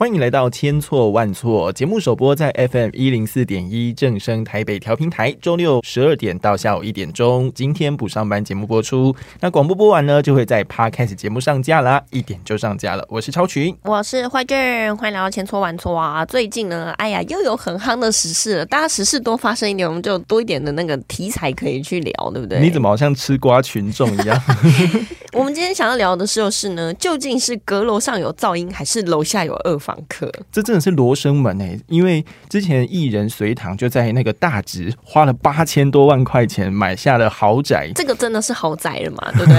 [0.00, 7.52] 欢迎来到千错万错节目首播在 FM 一零四点一正声台北调频台，周六十二点到下午一点钟。
[7.54, 13.04] 今天不上班节目播出，那广播播完呢，就会在 Podcast 节目上架啦，一点就上架了。
[13.10, 14.56] 我是超群，我是坏俊，
[14.96, 16.24] 欢迎来到千错万错啊！
[16.24, 22.58] 最近呢，哎呀，又有很夯的时事了，大家时事多发生一点，我们就多一点的那个题材可以去聊，对不对？
[22.60, 24.42] 你怎么好像吃瓜群众一样？
[25.34, 30.30] 我们今天想要聊的就是呢，究竟是阁楼上有噪音，还是楼下有二房客？
[30.52, 31.78] 这真的是罗生门哎！
[31.88, 39.32] 因为之前艺人隋唐就在那个大直花了八千多万块钱买下了豪宅，这个真的是豪宅了嘛？
[39.32, 39.52] 对不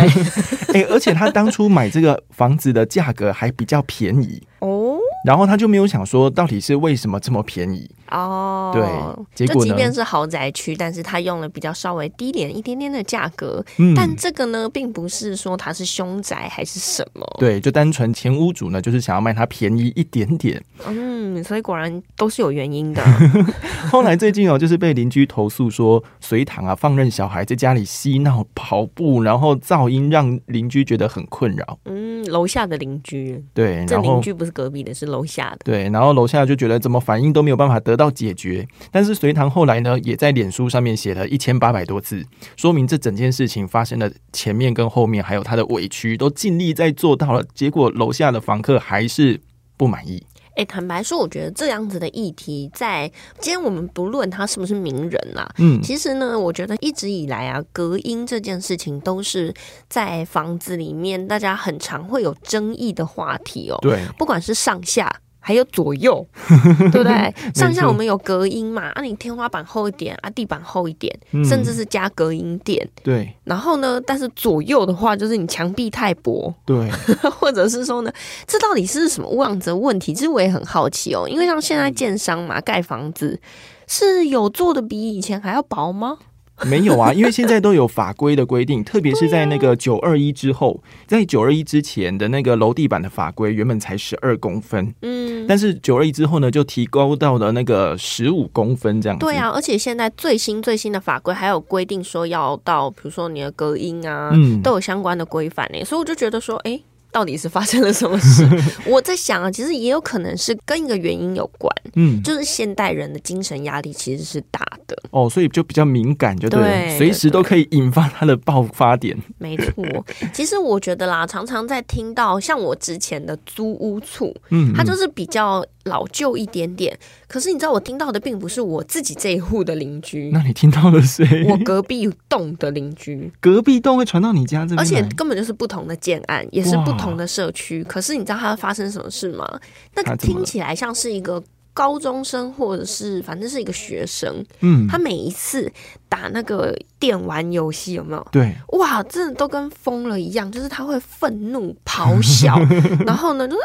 [0.72, 0.81] 对？
[0.81, 4.80] 哎， 而且他当初买这个房子的价格还比较便宜哦。
[5.23, 8.72] 然后他就没有想说，到底是为什么这么便宜哦？
[8.73, 13.63] 对，结果即便是豪宅区，但是他用了比较稍微低廉一点点的价格。
[13.78, 17.23] 嗯但这个呢，并不是说它是凶宅还是什么。
[17.38, 20.63] 对，就单纯前屋主呢，就是想要卖它便宜一点点。
[20.88, 23.03] 嗯，所以果然都是有原因的。
[23.91, 31.78] 后来最近哦，就是被邻居投诉说，隋唐啊放任小孩在家里嬉闹、跑步，然后噪音让邻居觉得很困扰。
[31.85, 35.11] 嗯，楼下的邻居对，这邻居不是隔壁的，是。
[35.12, 42.26] 楼下的对，然后楼下就觉得怎么反应都没有办法得到解决，但是隋唐后来呢，也在脸书上面写了一千八百多字，
[42.58, 49.40] 说明这整件事情发生的前面跟后面，还有他的委屈，都尽力在做到了，结果楼下的房客还是
[49.78, 50.23] 不满意。
[50.62, 59.52] 哎，坦白说，我觉得这样子的议题，在今天我们不论他是不是名人啦，嗯，其实呢，我觉得一直以来啊，隔音这件事情都是
[59.90, 63.80] 在房子里面大家很常会有争议的话题哦。
[63.81, 65.12] 对，不管是上下。
[65.44, 66.25] 还有左右，
[66.94, 67.34] 对不对？
[67.56, 68.84] 上下我们有隔音嘛？
[68.89, 71.13] 啊，你天花板厚一点啊，地板厚一点，
[71.44, 72.88] 甚至是加隔音垫。
[73.03, 73.34] 对。
[73.44, 74.00] 然后呢？
[74.06, 76.53] 但是左右的话，就是你墙壁太薄。
[76.63, 76.88] 对。
[77.40, 78.13] 或者是说呢，
[78.46, 80.13] 这到底是什么样子的问题？
[80.13, 81.28] 其实我也很好奇哦。
[81.28, 83.41] 因为像现在建商嘛，盖房子
[83.88, 86.19] 是有做的比以前还要薄吗？
[86.63, 99.18] 没有啊， 因为现在都有法规的规定，特别是在那个九二一之后，在九二一之前的那个楼地板的法规原本才十二公分，嗯，但是九二一之后呢，就提高到了那个十五公分这样。
[99.19, 104.31] 对啊，而且现在最新最新的法规还有规定说要到，比如说你的隔音啊，
[104.63, 106.79] 都有相关的规范呢，所以我就觉得说，哎。
[107.11, 108.47] 到底是发生了什么事？
[108.85, 119.17] 我在想啊，其实也有可能是跟一个原因有关，嗯，就是现代人的精神压力其实是大的哦，所以就比较敏感，就对，随时都可以引发他的爆发点。
[119.38, 119.73] 没错，
[120.33, 125.66] 其实我觉得啦，常常在听到像我之前的租屋处，嗯，它就是比较。
[125.86, 126.97] 老旧一点点，
[127.28, 131.46] 可是你知道我听到的并不是我自己这一户的邻居，那你听到了谁？
[131.50, 137.84] 我隔壁栋的邻居，隔壁栋会传到你家这边，而且根本就是不同的建案，也是不同的社区。
[137.86, 139.59] 可是你知道他发生什么事吗？
[139.96, 141.41] 那听起来像是一个
[141.74, 144.46] 高中生，或者是反正是一个学生。
[144.59, 145.72] 嗯，他每一次
[146.08, 148.28] 打那个电玩游戏，有没有？
[148.31, 152.59] 对，哇，真的都跟疯了一样，就是他会愤怒咆哮，
[153.08, 153.62] 然后呢，就是。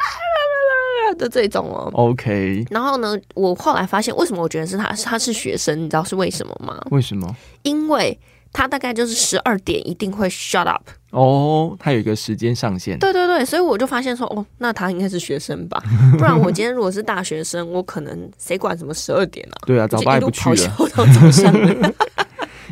[1.19, 2.65] 的这种哦，OK。
[2.71, 6.81] 然后呢，我后来发现，为什么我觉得是他，他是学生，你知道是为什么吗？
[6.91, 7.35] 为什么？
[7.63, 8.19] 因为
[8.53, 10.83] 他大概就是十二点一定会 shut up。
[11.11, 12.99] 哦，他有一个时间上限。
[12.99, 15.83] 对对对，所以我就发现说，哦，那他应该是学生吧？
[16.19, 19.57] 不然我今天如果是大学生，我可能谁管什么十二点啊？
[19.67, 20.77] 对啊，早八也不去了。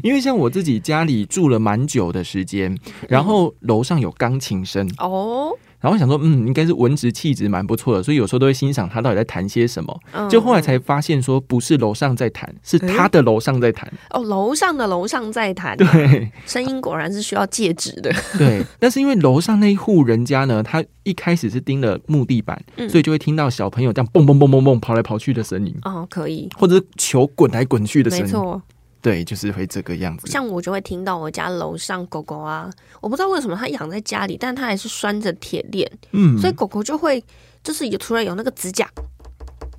[0.02, 2.76] 因为像我自己家里住了蛮久的时间，
[3.08, 5.50] 然后楼上有钢琴声哦。
[5.84, 10.00] 然后想说，嗯，应该是文职气质蛮不错的，所以有时候都会欣赏他到底在谈些什么。
[10.30, 13.92] 就后来才发现，说不是楼上在谈，是他的楼上在弹。
[14.08, 18.10] 哦，楼上的楼上在谈，对，声音果然是需要戒指的。
[18.38, 22.58] 对，但是因为楼上那一户人家呢，他一开始是钉了木地板，
[22.88, 25.76] 所以就会听到小朋友这样蹦蹦蹦蹦蹦跑来跑去的声音。
[25.82, 28.24] 哦，可以，或者是球滚来滚去的声音。
[28.24, 28.62] 没错。
[29.04, 30.26] 对，就是会这个样子。
[30.26, 32.70] 像我就会听到我家楼上狗狗啊，
[33.02, 37.22] 我不知道为什么它养在家里，但它还是拴着铁链，嗯，所以狗狗就会
[37.62, 38.90] 就是有除了有那个指甲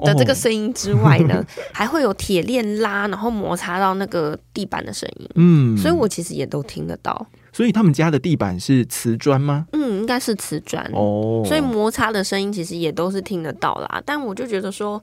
[0.04, 1.44] 的这个声音之外呢，
[1.74, 7.26] 还会有铁链拉，然后摩擦到那个地板的声音，嗯，所以我其实也都听得到。
[7.52, 9.66] 所以他们家的地板是瓷砖吗？
[9.72, 14.00] 嗯，应该是瓷砖哦，所以摩擦的声音其实也都是听得到啦。
[14.06, 15.02] 但我就觉得说。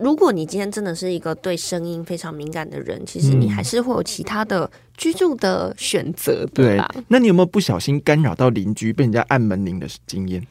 [0.00, 6.90] 如果你今天真的是一个对声音非常敏感的人，其实你还是会有其他的居住的选择，对吧？
[7.08, 10.46] 那你有没有不小心干扰到邻居，被人家按门铃的经验？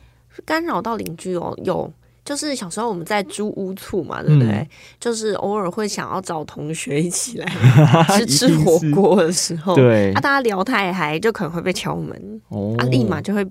[0.46, 1.92] 干扰到邻居哦，有。
[2.26, 4.68] 就是小时候我们在租屋处嘛，对不对？
[5.00, 7.52] 就是偶尔会想要找同学一起来
[8.20, 13.44] 吃吃火锅的时候，对啊，大家聊太嗨，就可能会被敲门，哦，啊，立马就会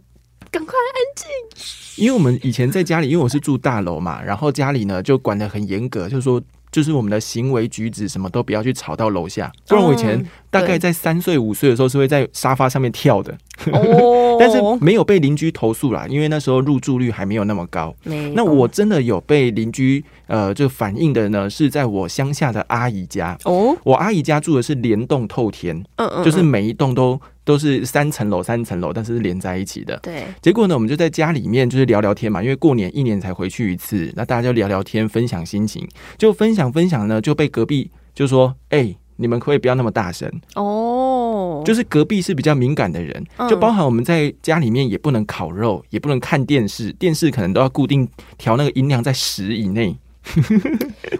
[0.50, 2.04] 赶快安静。
[2.04, 6.42] 因为我们以前在家里，因为我是住大楼嘛，然后家里呢就管得很严格，就是说。
[6.70, 13.32] 就是我们的行为举止什么都不要去吵到楼下，不然我以前大概在三岁五岁的时候是会在沙发上面跳的，
[13.72, 17.96] 哦， 但是没有被邻居投诉啦，因为那时候入住率还没有那么高。
[18.34, 27.18] 那我真的有被邻居呃就反映的呢，是在我乡下的阿姨家哦，我阿姨家住的是连栋透天，嗯嗯，就是每一栋都。
[27.48, 29.98] 都是三层楼，三层楼，但是是连在一起的。
[30.02, 30.26] 对。
[30.42, 35.88] 结果呢，我们就在家里面就是聊聊天嘛，因为过年一年才回去一次，那大家就聊聊天，分享心情。
[36.18, 48.06] 就分享分享呢，就被隔壁就说：“哎，你们可以不要那么大声哦。”就是隔壁是比较敏感的人，就包含我们在家里面也不能烤肉，也不能看电视，电视可能都要固定
[48.36, 49.96] 调那个音量在十以内。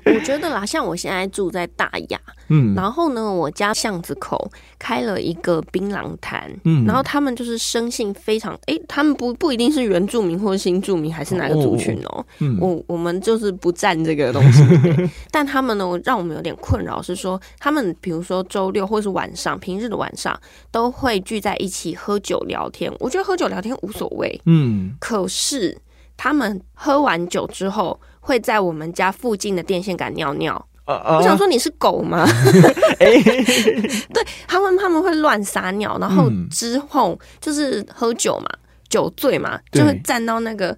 [0.04, 12.58] 我觉得啦，像我现在住在大雅，嗯，然后呢，我家巷子口开了一个槟榔摊，嗯，然后他们就是生性非常，哎，他们不不一定是原住民或者新住民，还是哪个族群哦，嗯。
[12.60, 14.62] 我我们就是不占这个东西，
[15.30, 20.38] 但他们呢，让我们有点困扰，是说他们比如说周六或是晚上，平日的晚上
[20.70, 25.76] 都会聚在一起喝酒聊天，我觉得喝酒聊天无所谓，嗯，可是
[26.16, 27.98] 他们喝完酒之后。
[28.20, 32.26] 会在我们家附近的电线杆尿尿，我想说你是狗吗？
[32.98, 38.48] 对他们他们会乱撒尿，然后之后就是喝酒嘛，
[38.88, 40.76] 酒醉嘛，就会站到那个。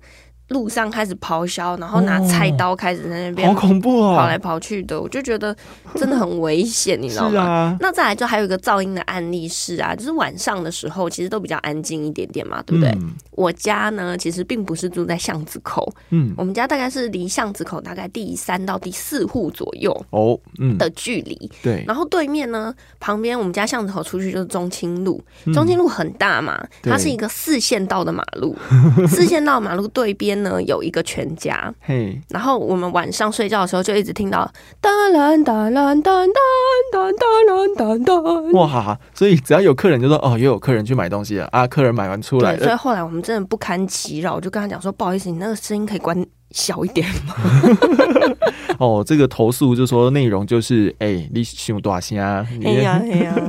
[0.50, 5.56] 路上开始咆哮，然后拿菜刀开始在那边，好恐怖哦，跑来跑去的，我就觉得
[5.94, 7.76] 真的很危险，你知道吗？
[7.78, 12.92] 那再来就还有一个噪音的案例是啊，就是晚上的时候其实都比较安静一点点嘛，对不对？
[13.40, 20.76] 我家呢其实并不是住在巷子口，嗯，我们家大概是离巷子口大概第三到第四户左右哦，嗯。
[20.76, 21.84] 的距离，对。
[21.86, 25.22] 然后对面呢，旁边我们家巷子口出去就是中清路，
[25.52, 28.56] 中清路很大嘛，它是一个四线道的马路，
[29.06, 30.30] 四线道马路对边。
[30.40, 34.50] 呢有一个全家，嘿，然后我们晚上睡觉的时候就一直听到
[34.80, 36.32] 哒啦哒啦哒哒
[36.90, 38.20] 哒哒哒哒，
[38.52, 38.98] 哇！
[39.12, 41.46] 所以只要有客人就说哦，又有客人去买东西了。
[41.52, 47.34] 啊，客人买完出来，所以后来我们真的不堪其扰，我就跟他讲说，不好意思，你那个声音可以关小一点吗？
[48.80, 52.44] 哦，这个投诉就说内容就是哎，你凶多少钱啊？
[52.64, 53.36] 哎呀哎呀。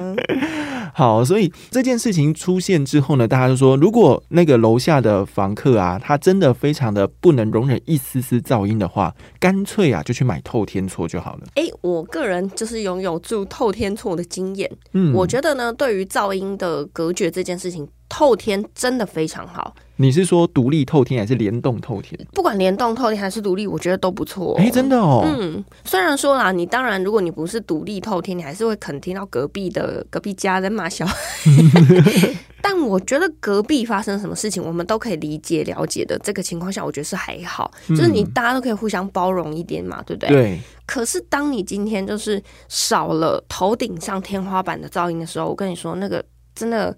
[0.94, 11.48] 好，所以这件事情出现之后呢，大家就说，如果那个楼下的房客啊，他真的非常的不能容忍一丝丝噪音的话，干脆啊就去买透天厝就好了。
[11.56, 17.88] 哎，我个人就是拥有住透天厝的经验，嗯，我觉得呢，对于噪音的隔绝这件事情。
[18.12, 19.74] 透天真的非常好。
[19.96, 22.20] 你是说独立透天还是联动透天？
[22.34, 24.54] 不管联动透天还是独立，我觉得都不错。
[24.58, 25.24] 哎，真的哦。
[25.24, 31.16] 嗯，虽然说啦，你当然如果你不是独立透天，你还是会肯听到隔壁的隔壁家在骂小孩。
[32.62, 36.20] 但我觉得隔壁发生什么事情，我们都可以理解了解的。
[36.20, 40.30] 这个情况下，我觉得是还好，就是你大家都可以互相包容一点嘛，对不对？
[40.30, 40.60] 对。
[40.86, 46.94] 可是当你今天就是少了头顶上天花板的噪音的时候，我跟你说，那个真的。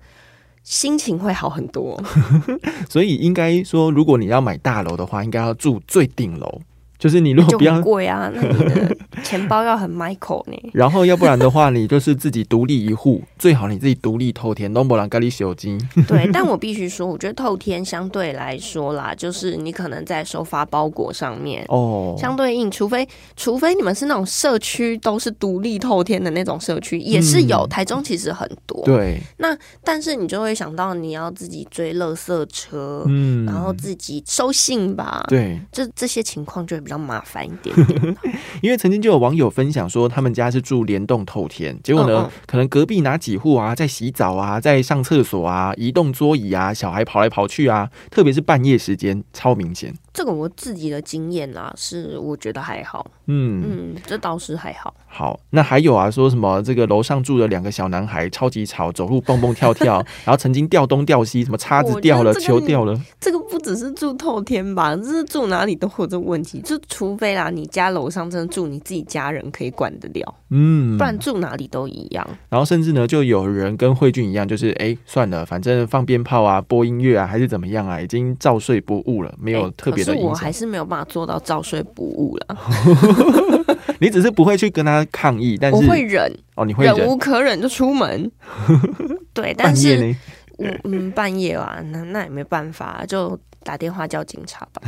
[0.63, 2.01] 心情会好很多，
[2.89, 6.61] 所以应该说，如果你要买大楼的话，应该要住最顶楼。
[7.03, 8.95] 就是你如果不要贵啊，那你的
[9.25, 10.57] 钱包要很 Michael 呢。
[10.71, 15.77] 然后要不然的话，你就是自己独立一户， 最好你自己独立透天，东博兰咖喱酒精。
[16.07, 23.05] 对，但我必须说，我觉得透天相对来说啦，就是你可能在收发包裹上面哦，相对应，除非
[23.35, 28.81] 除非你们是那种社区都是独立透天的那种社区，也是有台中其实很多。
[28.85, 36.92] 对，那但是你就会想到你要自己追垃圾车，嗯，然后自己收信吧，对，这这些情况就会比较。
[36.93, 37.75] 要麻烦一点，
[38.61, 49.93] 因为曾经就有网友分享说，他们家是住联动透天，结果呢，可能隔壁哪几户啊，在洗澡啊，在上厕所啊，移动桌椅啊，小孩跑来跑去啊，特别是半夜时间，超明显。
[50.13, 53.05] 这个我自己的经验啦，是我觉得还好。
[53.25, 54.93] 嗯嗯，这倒是还好。
[55.07, 62.99] 好，那还有啊，说什么这个楼上住的两个小男孩，超级吵，走路蹦蹦跳跳， 然后曾经掉东掉西，什么叉子掉了，球掉了。
[63.19, 66.61] 这个不只是住透天吧，这是住哪里都有这问题。
[66.61, 72.27] 就除非啦，你家楼上真的住你自己家人可以管得了，嗯，不然住哪里都一样。
[72.49, 80.02] 然后甚至呢，就有人跟慧俊一样，就是哎，算了，反正放鞭炮啊，播音乐啊，还是怎么样啊，已经照睡不误了，没有特别。
[80.03, 82.57] 是我还是没有办法做到照睡不误了。
[83.99, 88.29] 你只是不会去跟他抗议，但是我会忍哦，你会忍无可忍就出门。
[89.33, 90.15] 对，但是
[90.83, 94.81] 嗯，半夜啊，那那也没办法，就打电话叫警察吧。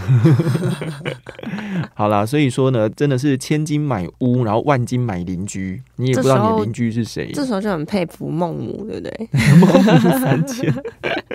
[1.96, 7.32] 好啦，所以说呢，真的是千金买屋，然后万金买邻居，你也不知道你的邻居是谁。
[7.34, 9.30] 这时候就很佩服孟母，对不对？
[9.60, 10.74] 孟母三迁。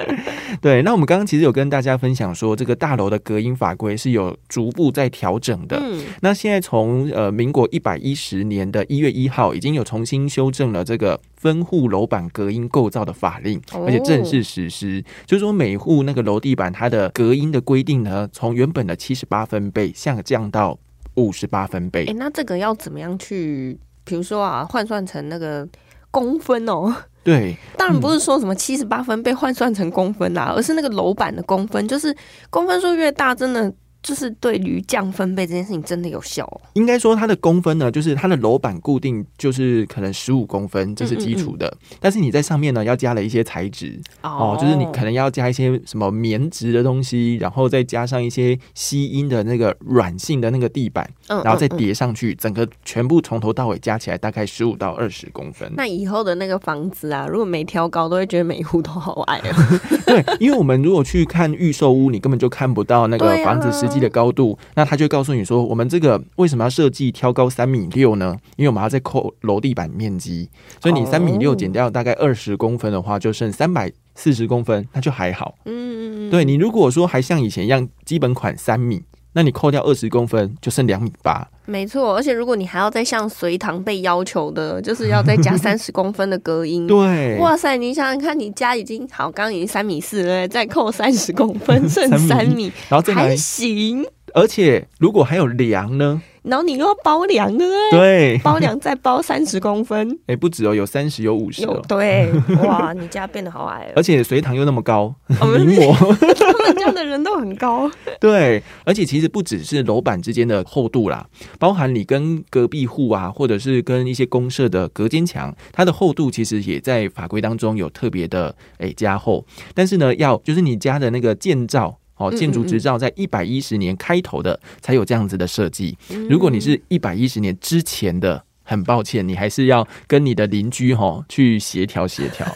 [0.60, 5.78] 对，那我们刚刚其实有跟大家分享说，这个大楼的隔音法规是有逐步在调整的。
[5.80, 15.02] 嗯，那现在从呃民国一百一十年的一月一号，已经有重新修正了这个分户楼板隔音构造的法令，而且正式实施。
[15.24, 20.78] 就是说，每户那个楼地板它的隔音的规定呢，从原本的七十八分贝下降到
[21.14, 22.06] 五十八分贝。
[22.06, 23.78] 哎，那这个要怎么样去？
[24.04, 25.68] 比如说啊，换算成那个
[26.10, 26.92] 公分哦。
[27.22, 32.14] 对，当然不是说什么七十八分被换算成公分啦，而是那个楼板的公分，就是
[32.48, 33.72] 公分数越大，真的。
[34.02, 36.48] 就是对于降分贝这件事情真的有效。
[36.72, 41.70] 应该说它的公分呢，就是它的楼板固定就是可能十五公分，这是基础的。
[42.00, 55.70] 但是你在上面呢，要加了一些材质哦，就是你可能要加一些什么棉质的东西，然后再加上一些吸音的那个软性的那个地板，然后再叠上去，整个全部从头到尾加起来大概十五到二十公分。
[55.76, 59.80] 那以后的那个房子啊，如果没挑高，都会觉得每一户都好矮啊。
[60.06, 63.89] 对，因为我们如果去看预售屋，你根本就看不到那个房子是。
[63.90, 68.34] 机的高度，那他就告诉你说，我们这个为什么要设计挑高三米六呢？
[68.56, 70.48] 因为我们要再扣楼地板面积，
[70.80, 75.56] 所以你三米六减掉大概二十公分的话，就剩三百四十公分，那就还好。
[75.66, 79.02] 嗯嗯，对你如果说还像以前一样，基本款三米。
[79.32, 81.46] 那你扣掉二十公分，就剩两米八。
[81.66, 86.84] 没错，而且如果你还要再像隋唐被要求的，就是要再加 三十公分的隔音。
[86.86, 94.04] 对，哇塞，你想想看，你家已经好，刚刚已经三米四了，再扣三十公分，剩三米，然后还行。
[94.34, 96.22] 而且如果还有梁呢？
[96.42, 102.32] 然后你又要包梁的，对，包梁再包三十公分， 哎，不止哦，有三十，有五十，对，
[102.64, 105.94] 哇，你家变得好矮，而且隋唐又那么高，名模，
[106.34, 111.26] 他们家的人都很高， 对，而且其实不只是楼板之间的厚度啦，
[111.58, 119.44] 包含你跟隔壁户啊，或者是跟一些公社的隔间墙，它的厚度其实也在法规当中有特别的哎加厚，
[119.74, 121.98] 但是呢，要就是你家的那个建造。
[122.20, 125.96] 哦，建筑执照在一百一十年开头的才有这样子的设计。
[126.28, 128.44] 如果你是一百一十年之前的。
[128.70, 132.46] 很抱歉，你还是要跟你的邻居哈去协调协调。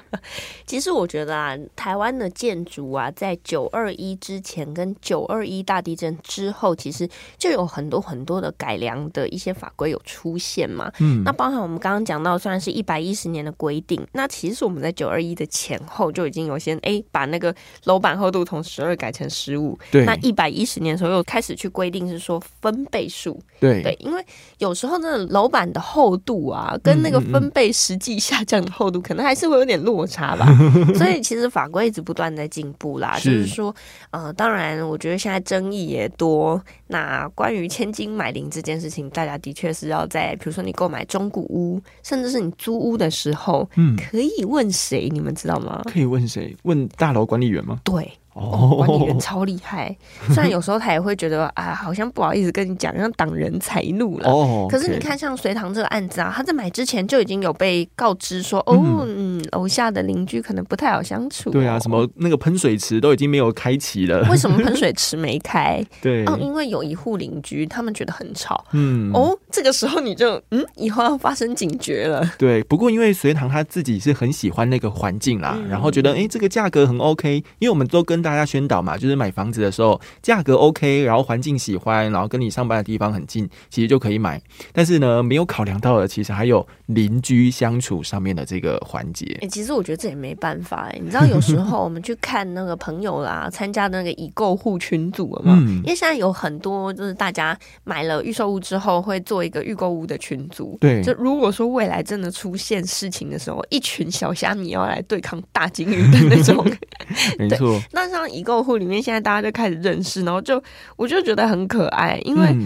[0.66, 10.92] 其实我觉得啊，台湾的建筑啊，在九二一之前跟九二一大地震之后，其实就有很多很多的改良的一些法规有出现嘛。
[11.00, 17.54] 嗯，那包含我们刚刚讲到，虽然是一百一十年的规定，那其实我们在九二一的前后就已经有先哎把那个
[17.84, 19.78] 楼板厚度从十二改成十五。
[19.90, 23.40] 对，那一百一十年的时候又开始去规定是说分倍数。
[23.60, 24.24] 对对，因为
[24.58, 30.44] 有时候那楼板的厚度啊，跟那个分贝实际下降的厚度，可能还是会有点落差吧。
[30.98, 33.14] 所以其实法规一直不断在进步啦。
[33.18, 33.72] 就是说，
[34.10, 36.60] 呃，当然，我觉得现在争议也多。
[36.88, 45.08] 那关于千金买零这件事情，大家的确是要在，比如说你购买中古屋，甚至是你租屋的时候，嗯，可以问谁？
[45.08, 45.82] 你们知道吗？
[45.84, 46.56] 可以问谁？
[46.64, 47.78] 问大楼管理员吗？
[47.84, 48.10] 对。
[48.34, 49.96] 哦，管理员超厉害，
[50.28, 54.28] 虽然有时候他也会觉得啊，好像不好意思跟你讲，像挡人财路了。
[54.28, 61.50] 哦，可是你看，像隋唐这个案子啊，他在买之前就已经有被告知说，哦，嗯，楼下的邻居可能不太好相处。
[61.50, 64.26] 对啊，什么那个喷水池都已经没有开启了。
[64.30, 65.84] 为什么喷水池没开？
[66.02, 68.64] 对，哦，因为有一户邻居他们觉得很吵。
[68.72, 72.28] 嗯，哦，这个时候你就嗯，以后要发生警觉了。
[72.36, 84.40] 对，不过因为隋唐他自己是很喜欢那个环境啦，然后觉得哎，这个价格很 OK，因为我们都跟大家宣导嘛，就是买房子的时候价格 OK，然后环境喜欢，然后跟你上班的地方很近，其实就可以买。
[84.72, 89.38] 但是呢，没有考量到的，其实还有邻居相处上面的这个环节。
[89.42, 100.76] 哎，其实我觉得这也没办法哎，你知道有时候我们去看那个朋友啦，参加那个已购户群组了嘛，因为现在有很多就是大家买了预售屋之后会做一个预购屋的群组。
[100.80, 106.66] 对，就如果说未来真的出现事情的时候，一群小虾米要来对抗大金鱼的那种，
[107.38, 107.78] 没错。
[107.92, 108.64] 那像已购。
[108.64, 110.62] 户里面，现在大家就开始认识，然后就
[110.96, 112.56] 我就觉得很可爱，因为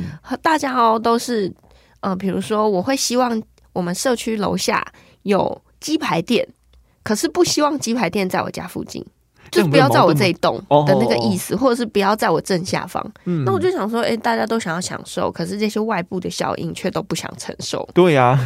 [0.41, 1.53] 大家哦都是
[2.03, 6.49] 呃，比如说我会希望我们社区楼下有鸡排店，
[7.03, 9.05] 可是不希望鸡排店在我家附近。
[9.51, 13.05] 就是不要在我这一栋的那个意思，或者是不要在我正下方。
[13.25, 17.89] 嗯那我就想说，哎，大家都想要享受，可是这些外部的效应却都不想承受。
[17.95, 18.39] 对呀，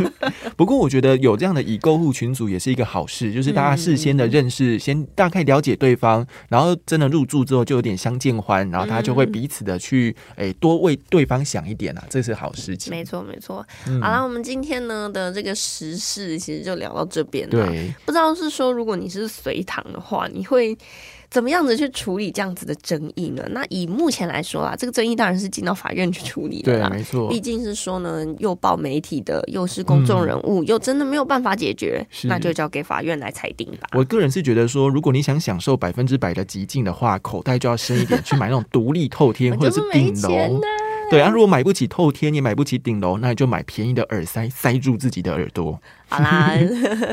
[0.56, 12.90] 不过我觉得有这样的已购户群组也是一个好事，就是大家事先的认识，先大概了解对方，然后真的入住之后就有点相见欢，然后大家就会彼此的去哎多为对方想一点啊，这是好事情。
[12.90, 13.64] 没错，没错。
[14.02, 17.50] 好了，我们今天呢的这个时事其实就聊到这边了。
[17.50, 20.44] 对，不知道是说如果你是随堂的话，你。
[20.50, 20.76] 会
[21.30, 23.46] 怎么样子去处理这样子的争议呢？
[23.52, 26.90] 那以目前来说啊，这个争议当然是进到法院去处理的啦。
[26.90, 33.88] 没错，毕竟是说呢，又报媒体的，又是公众人物，又真的没有办法解决，那就交给法院来裁定吧。
[33.92, 40.60] 我个人是觉得说，如果你想享受百分之百的极境的话，口袋就要深一点，去买那种独立透天 或者是顶楼。
[41.10, 45.80] 对啊，如果买不起透天，也买不起顶楼，那你就买便宜的耳塞，塞住自己的耳朵。
[46.10, 46.50] 好啦，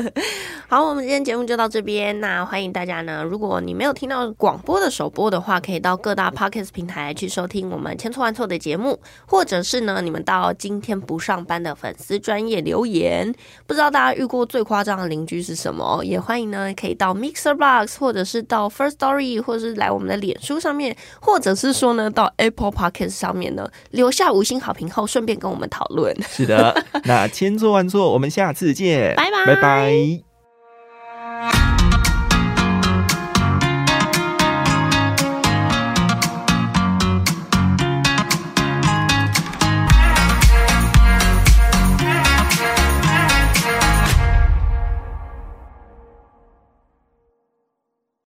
[0.66, 2.18] 好，我们今天节目就到这边。
[2.18, 13.32] 那欢迎大家呢，如果你没有听到广播的首播的话，可以到各大 podcast 平台去收听我们千错万错的节目，或者是呢，你们到今天不上班的粉丝专业留言。
[13.68, 16.02] 不知道大家遇过最夸张的邻居是什么？
[16.04, 26.12] 也欢迎呢，可以到 Mixer Box，或者是到 First Story，或者是来我们的脸书上面，或者是说呢，到 Apple Podcast 上面呢，留下五星好评后，顺便跟我们讨论。
[26.22, 29.14] 是的，那千错万错，我们下次见见。
[29.16, 30.27] 拜拜，拜拜。